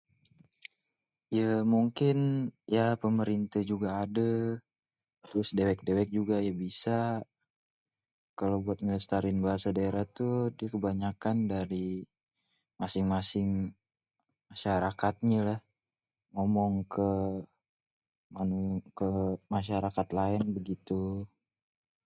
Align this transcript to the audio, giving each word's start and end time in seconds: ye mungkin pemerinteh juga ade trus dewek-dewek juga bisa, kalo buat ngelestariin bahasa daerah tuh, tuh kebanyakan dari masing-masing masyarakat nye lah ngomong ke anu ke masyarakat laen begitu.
ye 1.37 1.47
mungkin 1.73 2.17
pemerinteh 3.03 3.63
juga 3.71 3.89
ade 4.03 4.31
trus 5.27 5.49
dewek-dewek 5.57 6.09
juga 6.17 6.35
bisa, 6.63 6.99
kalo 8.39 8.53
buat 8.65 8.79
ngelestariin 8.81 9.39
bahasa 9.45 9.69
daerah 9.77 10.05
tuh, 10.17 10.37
tuh 10.57 10.69
kebanyakan 10.73 11.37
dari 11.53 11.87
masing-masing 12.81 13.49
masyarakat 14.49 15.15
nye 15.27 15.39
lah 15.47 15.59
ngomong 16.35 16.73
ke 16.93 17.09
anu 18.41 18.59
ke 18.97 19.09
masyarakat 19.53 20.07
laen 20.17 20.43
begitu. 20.57 21.01